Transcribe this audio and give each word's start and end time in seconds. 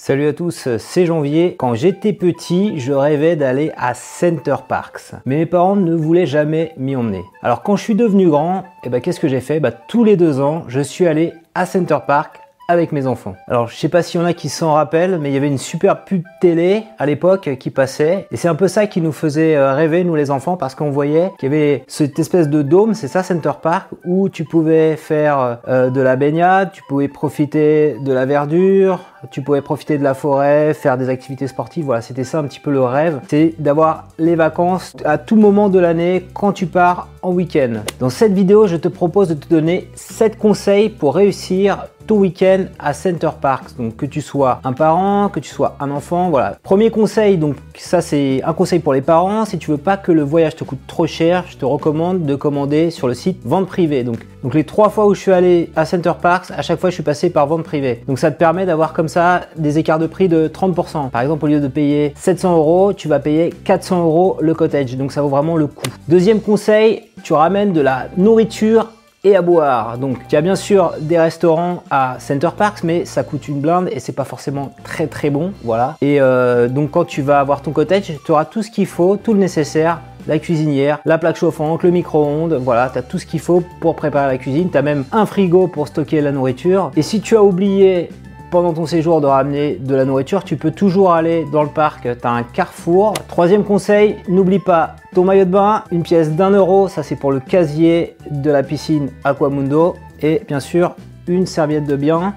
Salut 0.00 0.28
à 0.28 0.32
tous, 0.32 0.68
c'est 0.78 1.06
Janvier. 1.06 1.56
Quand 1.58 1.74
j'étais 1.74 2.12
petit, 2.12 2.78
je 2.78 2.92
rêvais 2.92 3.34
d'aller 3.34 3.72
à 3.76 3.94
Center 3.94 4.54
Parks. 4.68 5.10
Mais 5.26 5.38
mes 5.38 5.46
parents 5.46 5.74
ne 5.74 5.92
voulaient 5.92 6.24
jamais 6.24 6.72
m'y 6.76 6.94
emmener. 6.94 7.24
Alors 7.42 7.64
quand 7.64 7.74
je 7.74 7.82
suis 7.82 7.96
devenu 7.96 8.28
grand, 8.28 8.62
eh 8.84 8.90
ben, 8.90 9.00
qu'est-ce 9.00 9.18
que 9.18 9.26
j'ai 9.26 9.40
fait? 9.40 9.58
Bah, 9.58 9.72
Tous 9.72 10.04
les 10.04 10.16
deux 10.16 10.40
ans, 10.40 10.62
je 10.68 10.78
suis 10.78 11.08
allé 11.08 11.32
à 11.56 11.66
Center 11.66 11.98
Park 12.06 12.38
avec 12.70 12.92
mes 12.92 13.06
enfants. 13.06 13.34
Alors 13.48 13.68
je 13.68 13.76
sais 13.76 13.88
pas 13.88 14.02
s'il 14.02 14.20
y 14.20 14.24
a 14.24 14.34
qui 14.34 14.50
s'en 14.50 14.74
rappellent, 14.74 15.18
mais 15.18 15.30
il 15.30 15.32
y 15.32 15.38
avait 15.38 15.48
une 15.48 15.56
super 15.56 16.04
pub 16.04 16.22
télé 16.38 16.84
à 16.98 17.06
l'époque 17.06 17.56
qui 17.58 17.70
passait, 17.70 18.26
et 18.30 18.36
c'est 18.36 18.48
un 18.48 18.54
peu 18.54 18.68
ça 18.68 18.86
qui 18.86 19.00
nous 19.00 19.12
faisait 19.12 19.56
euh, 19.56 19.72
rêver 19.72 20.04
nous 20.04 20.14
les 20.14 20.30
enfants 20.30 20.58
parce 20.58 20.74
qu'on 20.74 20.90
voyait 20.90 21.32
qu'il 21.38 21.50
y 21.50 21.56
avait 21.56 21.84
cette 21.88 22.18
espèce 22.18 22.50
de 22.50 22.60
dôme, 22.60 22.92
c'est 22.92 23.08
ça 23.08 23.22
Center 23.22 23.52
Park, 23.62 23.88
où 24.04 24.28
tu 24.28 24.44
pouvais 24.44 24.96
faire 24.96 25.60
euh, 25.66 25.88
de 25.88 26.00
la 26.02 26.16
baignade, 26.16 26.70
tu 26.72 26.82
pouvais 26.86 27.08
profiter 27.08 27.96
de 28.04 28.12
la 28.12 28.26
verdure, 28.26 29.00
tu 29.30 29.40
pouvais 29.40 29.62
profiter 29.62 29.96
de 29.96 30.04
la 30.04 30.12
forêt, 30.12 30.74
faire 30.74 30.98
des 30.98 31.08
activités 31.08 31.46
sportives. 31.46 31.86
Voilà, 31.86 32.02
c'était 32.02 32.24
ça 32.24 32.38
un 32.38 32.44
petit 32.44 32.60
peu 32.60 32.70
le 32.70 32.82
rêve, 32.82 33.20
c'est 33.28 33.54
d'avoir 33.58 34.08
les 34.18 34.34
vacances 34.34 34.94
à 35.06 35.16
tout 35.16 35.36
moment 35.36 35.70
de 35.70 35.78
l'année 35.78 36.26
quand 36.34 36.52
tu 36.52 36.66
pars 36.66 37.08
en 37.22 37.32
week-end. 37.32 37.82
Dans 38.00 38.10
cette 38.10 38.32
vidéo, 38.32 38.66
je 38.66 38.76
te 38.76 38.88
propose 38.88 39.28
de 39.28 39.34
te 39.34 39.48
donner 39.48 39.90
7 39.94 40.38
conseils 40.38 40.88
pour 40.88 41.14
réussir 41.14 41.86
week-end 42.14 42.64
à 42.78 42.92
Center 42.92 43.30
Parks. 43.40 43.76
Donc 43.76 43.96
que 43.96 44.06
tu 44.06 44.20
sois 44.20 44.60
un 44.64 44.72
parent, 44.72 45.28
que 45.28 45.40
tu 45.40 45.50
sois 45.50 45.76
un 45.80 45.90
enfant, 45.90 46.30
voilà. 46.30 46.56
Premier 46.62 46.90
conseil, 46.90 47.36
donc 47.38 47.56
ça 47.76 48.00
c'est 48.00 48.42
un 48.44 48.52
conseil 48.52 48.78
pour 48.78 48.92
les 48.92 49.00
parents. 49.00 49.44
Si 49.44 49.58
tu 49.58 49.70
veux 49.70 49.78
pas 49.78 49.96
que 49.96 50.12
le 50.12 50.22
voyage 50.22 50.56
te 50.56 50.64
coûte 50.64 50.80
trop 50.86 51.06
cher, 51.06 51.44
je 51.48 51.56
te 51.56 51.64
recommande 51.64 52.24
de 52.24 52.34
commander 52.34 52.90
sur 52.90 53.08
le 53.08 53.14
site 53.14 53.40
vente 53.44 53.66
privée. 53.66 54.04
Donc, 54.04 54.18
donc 54.42 54.54
les 54.54 54.64
trois 54.64 54.88
fois 54.88 55.06
où 55.06 55.14
je 55.14 55.20
suis 55.20 55.32
allé 55.32 55.70
à 55.74 55.84
Center 55.84 56.12
Parks, 56.20 56.50
à 56.56 56.62
chaque 56.62 56.78
fois 56.78 56.90
je 56.90 56.94
suis 56.94 57.02
passé 57.02 57.30
par 57.30 57.46
vente 57.46 57.64
privée. 57.64 58.02
Donc 58.06 58.18
ça 58.18 58.30
te 58.30 58.38
permet 58.38 58.66
d'avoir 58.66 58.92
comme 58.92 59.08
ça 59.08 59.42
des 59.56 59.78
écarts 59.78 59.98
de 59.98 60.06
prix 60.06 60.28
de 60.28 60.48
30%. 60.48 61.10
Par 61.10 61.22
exemple, 61.22 61.44
au 61.44 61.48
lieu 61.48 61.60
de 61.60 61.68
payer 61.68 62.12
700 62.16 62.56
euros, 62.56 62.92
tu 62.92 63.08
vas 63.08 63.18
payer 63.18 63.52
400 63.64 64.04
euros 64.04 64.36
le 64.40 64.54
cottage. 64.54 64.96
Donc 64.96 65.12
ça 65.12 65.22
vaut 65.22 65.28
vraiment 65.28 65.56
le 65.56 65.66
coup. 65.66 65.86
Deuxième 66.08 66.40
conseil, 66.40 67.02
tu 67.24 67.32
ramènes 67.32 67.72
de 67.72 67.80
la 67.80 68.06
nourriture 68.16 68.92
et 69.24 69.34
à 69.34 69.42
boire. 69.42 69.98
Donc 69.98 70.18
tu 70.28 70.36
as 70.36 70.40
bien 70.40 70.54
sûr 70.54 70.92
des 71.00 71.18
restaurants 71.18 71.82
à 71.90 72.16
Center 72.20 72.50
Parks, 72.56 72.84
mais 72.84 73.04
ça 73.04 73.24
coûte 73.24 73.48
une 73.48 73.60
blinde 73.60 73.88
et 73.90 73.98
c'est 73.98 74.12
pas 74.12 74.24
forcément 74.24 74.72
très 74.84 75.08
très 75.08 75.30
bon. 75.30 75.52
Voilà. 75.64 75.96
Et 76.00 76.20
euh, 76.20 76.68
donc 76.68 76.92
quand 76.92 77.04
tu 77.04 77.22
vas 77.22 77.40
avoir 77.40 77.62
ton 77.62 77.72
cottage, 77.72 78.12
tu 78.24 78.32
auras 78.32 78.44
tout 78.44 78.62
ce 78.62 78.70
qu'il 78.70 78.86
faut, 78.86 79.16
tout 79.16 79.32
le 79.32 79.40
nécessaire 79.40 80.00
la 80.28 80.38
cuisinière, 80.38 81.00
la 81.06 81.18
plaque 81.18 81.36
chauffante, 81.36 81.82
le 81.82 81.90
micro-ondes, 81.90 82.60
voilà, 82.62 82.90
tu 82.90 82.98
as 82.98 83.02
tout 83.02 83.18
ce 83.18 83.26
qu'il 83.26 83.40
faut 83.40 83.62
pour 83.80 83.96
préparer 83.96 84.30
la 84.30 84.38
cuisine, 84.38 84.70
tu 84.70 84.76
as 84.76 84.82
même 84.82 85.04
un 85.10 85.26
frigo 85.26 85.66
pour 85.66 85.88
stocker 85.88 86.20
la 86.20 86.30
nourriture. 86.30 86.90
Et 86.96 87.02
si 87.02 87.20
tu 87.20 87.34
as 87.34 87.42
oublié 87.42 88.10
pendant 88.50 88.72
ton 88.72 88.86
séjour 88.86 89.20
de 89.20 89.26
ramener 89.26 89.76
de 89.76 89.94
la 89.94 90.04
nourriture, 90.04 90.44
tu 90.44 90.56
peux 90.56 90.70
toujours 90.70 91.12
aller 91.12 91.46
dans 91.50 91.62
le 91.62 91.68
parc, 91.70 92.02
tu 92.02 92.26
as 92.26 92.30
un 92.30 92.42
carrefour. 92.42 93.14
Troisième 93.26 93.64
conseil, 93.64 94.16
n'oublie 94.28 94.58
pas 94.58 94.96
ton 95.14 95.24
maillot 95.24 95.46
de 95.46 95.50
bain, 95.50 95.82
une 95.90 96.02
pièce 96.02 96.30
d'un 96.32 96.50
euro, 96.50 96.88
ça 96.88 97.02
c'est 97.02 97.16
pour 97.16 97.32
le 97.32 97.40
casier 97.40 98.16
de 98.30 98.50
la 98.50 98.62
piscine 98.62 99.10
Aquamundo. 99.24 99.96
Et 100.20 100.42
bien 100.46 100.60
sûr, 100.60 100.94
une 101.26 101.46
serviette 101.46 101.86
de 101.86 101.96
bain. 101.96 102.34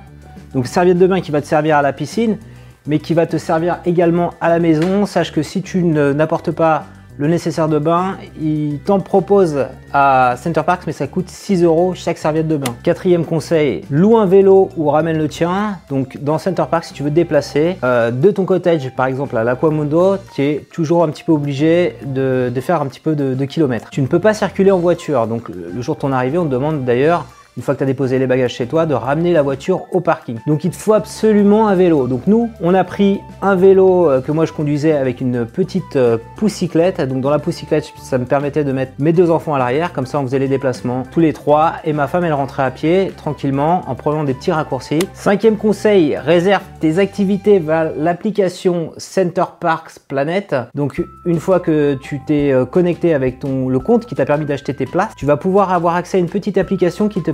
Donc 0.53 0.67
serviette 0.67 0.97
de 0.97 1.08
bain 1.08 1.19
qui 1.19 1.31
va 1.31 1.42
te 1.42 1.47
servir 1.47 1.78
à 1.78 1.81
la 1.81 1.94
piscine, 1.94 2.38
mais 2.88 3.00
qui 3.00 3.14
va 3.14 3.25
te 3.25 3.38
servir 3.38 3.80
également 3.86 4.31
à 4.39 4.50
la 4.50 4.59
maison. 4.59 5.06
Sache 5.06 5.31
que 5.31 5.44
si 5.44 5.62
tu 5.62 5.84
n'apportes 5.84 6.52
pas 6.52 6.86
le 7.17 7.27
nécessaire 7.27 7.67
de 7.67 7.79
bain, 7.79 8.17
il 8.41 8.79
t'en 8.85 8.99
propose 8.99 9.65
à 9.93 10.35
Center 10.37 10.61
Parks, 10.65 10.83
mais 10.87 10.93
ça 10.93 11.07
coûte 11.07 11.29
6 11.29 11.63
euros 11.63 11.93
chaque 11.93 12.17
serviette 12.17 12.47
de 12.47 12.57
bain. 12.57 12.73
Quatrième 12.83 13.25
conseil, 13.25 13.81
loue 13.89 14.17
un 14.17 14.25
vélo 14.25 14.69
ou 14.77 14.89
ramène 14.89 15.17
le 15.17 15.27
tien. 15.27 15.77
Donc 15.89 16.17
dans 16.21 16.37
Center 16.37 16.65
Parks, 16.69 16.85
si 16.85 16.93
tu 16.93 17.03
veux 17.03 17.09
te 17.09 17.15
déplacer 17.15 17.77
euh, 17.83 18.11
de 18.11 18.31
ton 18.31 18.45
cottage, 18.45 18.89
par 18.95 19.05
exemple 19.05 19.37
à 19.37 19.43
l'Aquamundo, 19.43 20.17
tu 20.35 20.41
es 20.41 20.65
toujours 20.71 21.03
un 21.03 21.09
petit 21.09 21.23
peu 21.23 21.31
obligé 21.31 21.95
de, 22.05 22.51
faire 22.61 22.81
un 22.81 22.87
petit 22.87 22.99
peu 22.99 23.15
de, 23.15 23.33
de 23.33 23.45
kilomètres. 23.45 23.89
Tu 23.91 24.01
ne 24.01 24.07
peux 24.07 24.19
pas 24.19 24.33
circuler 24.33 24.71
en 24.71 24.79
voiture. 24.79 25.27
Donc 25.27 25.49
le 25.49 25.81
jour 25.81 25.95
de 25.95 26.01
ton 26.01 26.11
arrivée, 26.11 26.38
on 26.38 26.45
te 26.45 26.51
demande 26.51 26.85
d'ailleurs 26.85 27.25
une 27.61 27.66
fois 27.66 27.75
que 27.75 27.77
tu 27.77 27.83
as 27.83 27.88
déposé 27.88 28.17
les 28.17 28.25
bagages 28.25 28.55
chez 28.55 28.66
toi, 28.66 28.88
de 28.88 28.95
ramener 28.95 29.33
la 29.33 29.44
voiture 29.44 29.83
au 29.91 29.99
parking. 29.99 30.39
Donc 30.47 30.63
il 30.63 30.72
te 30.72 30.75
faut 30.75 30.94
absolument 30.94 31.67
un 31.67 31.75
vélo. 31.75 32.07
Donc 32.07 32.25
nous, 32.25 32.49
on 32.59 32.73
a 32.73 32.83
pris 32.83 33.19
un 33.44 33.53
vélo 33.53 34.09
euh, 34.09 34.19
que 34.19 34.31
moi 34.31 34.45
je 34.45 34.51
conduisais 34.51 34.94
avec 34.94 35.22
une 35.22 35.45
petite 35.45 35.95
euh, 35.95 36.17
poussiclette. 36.38 37.01
Donc 37.01 37.21
dans 37.21 37.29
la 37.29 37.38
poussiclette, 37.38 37.94
ça 38.01 38.17
me 38.17 38.25
permettait 38.25 38.63
de 38.63 38.71
mettre 38.71 38.94
mes 38.97 39.13
deux 39.13 39.29
enfants 39.29 39.53
à 39.53 39.59
l'arrière, 39.59 39.94
comme 39.94 40.07
ça 40.07 40.19
on 40.19 40.23
faisait 40.23 40.39
les 40.39 40.47
déplacements 40.47 41.03
tous 41.11 41.19
les 41.19 41.33
trois. 41.33 41.73
Et 41.83 41.94
ma 41.94 42.07
femme, 42.07 42.23
elle 42.23 42.33
rentrait 42.33 42.63
à 42.63 42.71
pied 42.71 43.11
tranquillement 43.16 43.83
en 43.85 43.94
prenant 43.94 44.23
des 44.23 44.33
petits 44.33 44.51
raccourcis. 44.51 45.07
Cinquième 45.13 45.57
conseil, 45.57 46.17
réserve 46.17 46.63
tes 46.79 46.97
activités 46.97 47.59
vers 47.59 47.91
l'application 47.95 48.91
Center 48.97 49.45
Parks 49.59 50.00
Planet. 50.07 50.55
Donc 50.73 51.00
une 51.25 51.39
fois 51.39 51.59
que 51.59 51.94
tu 51.94 52.21
t'es 52.25 52.51
euh, 52.51 52.66
connecté 52.66 53.13
avec 53.13 53.38
ton 53.38 53.69
le 53.69 53.77
compte 53.77 54.07
qui 54.07 54.16
t'a 54.16 54.25
permis 54.25 54.45
d'acheter 54.45 54.73
tes 54.73 54.88
places, 54.88 55.13
tu 55.16 55.27
vas 55.27 55.38
pouvoir 55.38 55.71
avoir 55.71 55.94
accès 55.94 56.17
à 56.17 56.19
une 56.19 56.25
petite 56.25 56.57
application 56.57 57.07
qui 57.07 57.21
te 57.21 57.29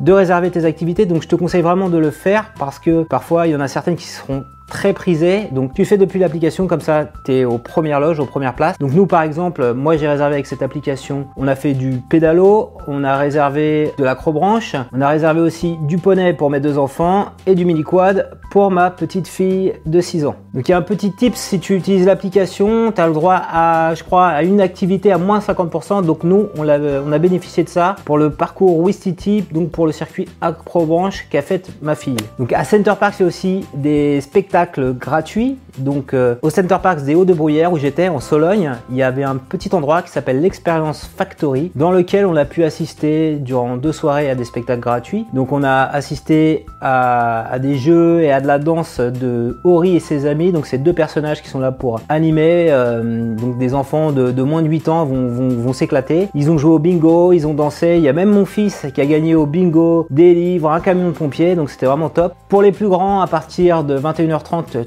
de 0.00 0.12
réserver 0.12 0.50
tes 0.50 0.64
activités. 0.64 1.06
Donc 1.06 1.22
je 1.22 1.28
te 1.28 1.36
conseille 1.36 1.62
vraiment 1.62 1.88
de 1.88 1.98
le 1.98 2.10
faire 2.10 2.52
parce 2.58 2.78
que 2.78 3.02
parfois 3.02 3.46
il 3.46 3.52
y 3.52 3.56
en 3.56 3.60
a 3.60 3.68
certaines 3.68 3.96
qui 3.96 4.06
seront 4.06 4.44
très 4.66 4.92
prisé. 4.92 5.48
Donc 5.52 5.74
tu 5.74 5.84
fais 5.84 5.96
depuis 5.96 6.18
l'application, 6.18 6.66
comme 6.66 6.80
ça 6.80 7.06
tu 7.24 7.32
es 7.32 7.44
aux 7.44 7.58
premières 7.58 8.00
loges, 8.00 8.18
aux 8.18 8.26
premières 8.26 8.54
places. 8.54 8.78
Donc 8.78 8.92
nous 8.92 9.06
par 9.06 9.22
exemple, 9.22 9.72
moi 9.72 9.96
j'ai 9.96 10.08
réservé 10.08 10.34
avec 10.34 10.46
cette 10.46 10.62
application, 10.62 11.26
on 11.36 11.48
a 11.48 11.54
fait 11.54 11.74
du 11.74 12.02
pédalo, 12.08 12.72
on 12.86 13.04
a 13.04 13.16
réservé 13.16 13.92
de 13.98 14.04
l'acrobranche, 14.04 14.76
on 14.92 15.00
a 15.00 15.08
réservé 15.08 15.40
aussi 15.40 15.76
du 15.82 15.98
poney 15.98 16.32
pour 16.32 16.50
mes 16.50 16.60
deux 16.60 16.78
enfants 16.78 17.26
et 17.46 17.54
du 17.54 17.64
mini 17.64 17.82
quad 17.82 18.30
pour 18.50 18.70
ma 18.70 18.90
petite 18.90 19.28
fille 19.28 19.74
de 19.84 20.00
6 20.00 20.26
ans. 20.26 20.36
Donc 20.54 20.68
il 20.68 20.70
y 20.70 20.74
a 20.74 20.78
un 20.78 20.82
petit 20.82 21.12
tip, 21.12 21.36
si 21.36 21.60
tu 21.60 21.74
utilises 21.76 22.06
l'application, 22.06 22.92
tu 22.92 23.00
as 23.00 23.06
le 23.06 23.12
droit 23.12 23.40
à, 23.50 23.94
je 23.94 24.02
crois, 24.02 24.28
à 24.28 24.42
une 24.42 24.60
activité 24.60 25.12
à 25.12 25.18
moins 25.18 25.40
50%. 25.40 26.04
Donc 26.04 26.24
nous, 26.24 26.48
on 26.56 26.68
a, 26.68 27.18
bénéficié 27.18 27.64
de 27.64 27.68
ça 27.68 27.96
pour 28.04 28.18
le 28.18 28.30
parcours 28.30 28.78
Wistiti, 28.78 29.44
donc 29.52 29.70
pour 29.70 29.86
le 29.86 29.92
circuit 29.92 30.28
acrobranche 30.40 31.26
qu'a 31.30 31.42
fait 31.42 31.70
ma 31.82 31.94
fille. 31.94 32.16
Donc 32.38 32.52
à 32.52 32.64
Center 32.64 32.94
Park, 32.98 33.14
c'est 33.18 33.24
aussi 33.24 33.64
des 33.74 34.20
spectacles 34.20 34.55
gratuit. 34.92 35.58
Donc 35.78 36.14
euh, 36.14 36.36
au 36.42 36.50
Center 36.50 36.76
Parks 36.82 37.02
des 37.02 37.14
Hauts-de-Bruyère 37.14 37.72
où 37.72 37.78
j'étais 37.78 38.08
en 38.08 38.20
Sologne, 38.20 38.72
il 38.90 38.96
y 38.96 39.02
avait 39.02 39.24
un 39.24 39.36
petit 39.36 39.74
endroit 39.74 40.02
qui 40.02 40.10
s'appelle 40.10 40.40
l'Experience 40.40 41.04
Factory 41.04 41.70
dans 41.74 41.90
lequel 41.90 42.26
on 42.26 42.36
a 42.36 42.44
pu 42.44 42.64
assister 42.64 43.36
durant 43.36 43.76
deux 43.76 43.92
soirées 43.92 44.30
à 44.30 44.34
des 44.34 44.44
spectacles 44.44 44.80
gratuits. 44.80 45.26
Donc 45.32 45.52
on 45.52 45.62
a 45.62 45.82
assisté 45.82 46.66
à, 46.80 47.58
des 47.60 47.76
jeux 47.76 48.22
et 48.22 48.32
à 48.32 48.40
de 48.40 48.46
la 48.46 48.58
danse 48.58 49.00
de 49.00 49.58
Ori 49.64 49.96
et 49.96 50.00
ses 50.00 50.26
amis. 50.26 50.52
Donc 50.52 50.66
c'est 50.66 50.78
deux 50.78 50.92
personnages 50.92 51.42
qui 51.42 51.48
sont 51.48 51.60
là 51.60 51.72
pour 51.72 52.00
animer. 52.08 52.68
Euh, 52.70 53.34
donc 53.34 53.58
des 53.58 53.74
enfants 53.74 54.12
de, 54.12 54.42
moins 54.42 54.62
de 54.62 54.68
8 54.68 54.88
ans 54.88 55.04
vont, 55.04 55.72
s'éclater. 55.72 56.28
Ils 56.34 56.50
ont 56.50 56.58
joué 56.58 56.70
au 56.70 56.78
bingo, 56.78 57.32
ils 57.32 57.46
ont 57.46 57.54
dansé. 57.54 57.96
Il 57.96 58.02
y 58.02 58.08
a 58.08 58.12
même 58.12 58.30
mon 58.30 58.46
fils 58.46 58.86
qui 58.94 59.00
a 59.00 59.06
gagné 59.06 59.34
au 59.34 59.46
bingo 59.46 60.06
des 60.10 60.32
livres, 60.32 60.70
un 60.70 60.80
camion 60.80 61.08
de 61.08 61.14
pompiers. 61.14 61.54
Donc 61.54 61.70
c'était 61.70 61.86
vraiment 61.86 62.08
top. 62.08 62.34
Pour 62.48 62.62
les 62.62 62.72
plus 62.72 62.88
grands, 62.88 63.20
à 63.20 63.26
partir 63.26 63.84
de 63.84 63.98
21h 63.98 64.36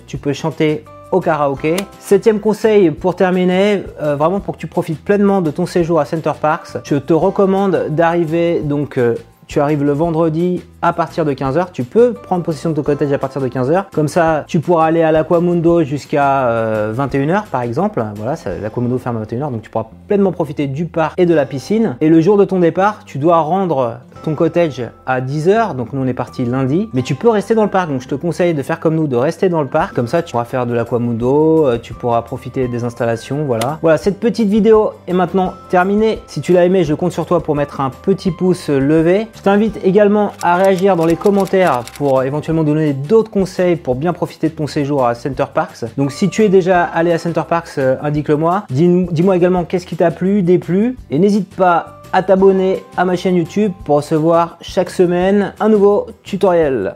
tu 0.08 0.18
peux 0.18 0.34
chanter 0.34 0.79
au 1.12 1.20
karaoké. 1.20 1.76
Septième 2.00 2.40
conseil 2.40 2.92
pour 2.92 3.16
terminer, 3.16 3.84
euh, 4.02 4.16
vraiment 4.16 4.40
pour 4.40 4.56
que 4.56 4.60
tu 4.60 4.68
profites 4.68 5.04
pleinement 5.04 5.42
de 5.42 5.52
ton 5.52 5.66
séjour 5.66 6.00
à 6.00 6.06
Center 6.06 6.34
Parks, 6.40 6.78
je 6.84 6.96
te 6.96 7.14
recommande 7.14 7.88
d'arriver 7.90 8.62
donc 8.64 8.98
euh, 8.98 9.16
tu 9.48 9.60
arrives 9.60 9.84
le 9.84 9.94
vendredi 9.94 10.64
à 10.82 10.94
partir 10.94 11.26
de 11.26 11.34
15h. 11.34 11.68
Tu 11.74 11.84
peux 11.84 12.14
prendre 12.14 12.44
possession 12.44 12.72
de 12.72 12.76
ton 12.76 12.84
cottage 12.84 13.12
à 13.12 13.18
partir 13.18 13.42
de 13.42 13.48
15h. 13.48 13.86
Comme 13.94 14.08
ça, 14.08 14.44
tu 14.48 14.60
pourras 14.60 14.86
aller 14.86 15.02
à 15.02 15.12
l'Aquamundo 15.12 15.84
jusqu'à 15.84 16.92
21h 16.94 17.30
euh, 17.30 17.40
par 17.52 17.62
exemple. 17.62 18.04
Voilà, 18.16 18.36
l'Aquamundo 18.62 18.98
ferme 18.98 19.18
à 19.18 19.24
21h, 19.24 19.52
donc 19.52 19.62
tu 19.62 19.70
pourras 19.70 19.88
pleinement 20.08 20.32
profiter 20.32 20.68
du 20.68 20.86
parc 20.86 21.20
et 21.20 21.26
de 21.26 21.34
la 21.34 21.46
piscine. 21.46 21.98
Et 22.02 22.10
le 22.10 22.22
jour 22.22 22.38
de 22.38 22.46
ton 22.46 22.60
départ, 22.60 23.06
tu 23.06 23.18
dois 23.18 23.40
rendre 23.40 24.00
ton 24.24 24.36
cottage 24.36 24.84
à 25.06 25.22
10h, 25.22 25.76
donc 25.76 25.94
nous 25.94 26.02
on 26.02 26.08
est 26.08 26.14
parti 26.14 26.46
lundi, 26.46 26.90
mais 26.94 27.02
tu 27.02 27.16
peux 27.16 27.30
rester 27.30 27.56
dans 27.56 27.64
le 27.64 27.70
parc, 27.70 27.90
donc 27.90 28.02
je 28.02 28.08
te 28.08 28.16
conseille 28.16 28.54
de 28.54 28.62
faire 28.62 28.80
comme 28.80 28.96
nous, 28.96 29.08
de 29.08 29.16
rester 29.16 29.50
dans 29.50 29.62
le 29.62 29.68
parc, 29.68 29.96
comme 29.96 30.08
ça 30.08 30.22
tu 30.22 30.32
pourras 30.32 30.46
faire 30.46 30.66
de 30.66 30.74
l'Aquamundo, 30.74 31.68
euh, 31.68 31.78
tu 31.82 31.94
pourras 31.94 32.22
profiter 32.22 32.68
des 32.68 32.84
installations, 32.84 33.46
voilà. 33.46 33.80
Voilà, 33.82 33.98
cette 33.98 34.20
petite 34.20 34.50
vidéo 34.50 34.92
est 35.08 35.14
maintenant 35.14 35.54
terminée. 35.70 36.20
Si 36.28 36.42
tu 36.42 36.54
l'as 36.54 36.66
aimé, 36.66 36.84
je 36.84 36.94
compte 36.94 37.12
sur 37.12 37.26
toi 37.26 37.42
pour 37.42 37.56
mettre 37.56 37.82
un 37.82 37.90
petit 37.90 38.32
pouce 38.32 38.70
levé. 38.70 39.28
Je 39.36 39.42
t'invite 39.42 39.80
également 39.84 40.32
à 40.44 40.58
dans 40.70 41.06
les 41.08 41.16
commentaires 41.16 41.84
pour 41.98 42.22
éventuellement 42.22 42.64
donner 42.64 42.94
d'autres 42.94 43.32
conseils 43.32 43.76
pour 43.76 43.96
bien 43.96 44.14
profiter 44.14 44.50
de 44.50 44.54
ton 44.54 44.68
séjour 44.68 45.04
à 45.04 45.16
Center 45.16 45.46
Parks. 45.52 45.86
Donc 45.98 46.12
si 46.12 46.30
tu 46.30 46.44
es 46.44 46.50
déjà 46.50 46.84
allé 46.84 47.12
à 47.12 47.18
Center 47.18 47.42
Parks, 47.50 47.72
euh, 47.80 47.96
indique-le 48.04 48.36
moi. 48.36 48.66
Dis-moi 48.70 49.36
également 49.36 49.64
qu'est-ce 49.64 49.88
qui 49.88 49.96
t'a 49.96 50.12
plu, 50.12 50.44
déplu. 50.44 50.96
Et 51.10 51.18
n'hésite 51.18 51.56
pas 51.56 52.02
à 52.14 52.22
t'abonner 52.22 52.84
à 52.98 53.06
ma 53.06 53.16
chaîne 53.16 53.36
YouTube 53.36 53.72
pour 53.84 53.98
recevoir 53.98 54.58
chaque 54.62 54.92
semaine 54.92 55.54
un 55.60 55.70
nouveau 55.70 56.06
tutoriel. 56.22 56.96